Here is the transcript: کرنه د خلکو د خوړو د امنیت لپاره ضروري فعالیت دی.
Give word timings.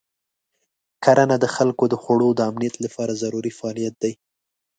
کرنه 1.03 1.35
د 1.39 1.45
خلکو 1.55 1.83
د 1.89 1.95
خوړو 2.01 2.29
د 2.35 2.39
امنیت 2.49 2.75
لپاره 2.85 3.19
ضروري 3.23 3.51
فعالیت 3.59 3.95
دی. 4.03 4.13